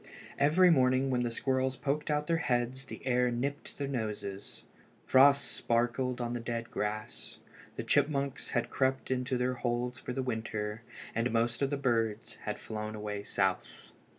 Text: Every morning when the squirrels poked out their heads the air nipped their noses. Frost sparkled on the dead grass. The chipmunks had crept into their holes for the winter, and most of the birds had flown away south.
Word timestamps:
Every 0.39 0.71
morning 0.71 1.11
when 1.11 1.21
the 1.21 1.29
squirrels 1.29 1.75
poked 1.75 2.09
out 2.09 2.25
their 2.25 2.37
heads 2.37 2.85
the 2.85 3.05
air 3.05 3.29
nipped 3.29 3.77
their 3.77 3.87
noses. 3.87 4.63
Frost 5.05 5.51
sparkled 5.51 6.19
on 6.19 6.33
the 6.33 6.39
dead 6.39 6.71
grass. 6.71 7.37
The 7.75 7.83
chipmunks 7.83 8.49
had 8.57 8.71
crept 8.71 9.11
into 9.11 9.37
their 9.37 9.53
holes 9.53 9.99
for 9.99 10.11
the 10.11 10.23
winter, 10.23 10.81
and 11.13 11.29
most 11.31 11.61
of 11.61 11.69
the 11.69 11.77
birds 11.77 12.33
had 12.45 12.57
flown 12.57 12.95
away 12.95 13.21
south. 13.21 13.91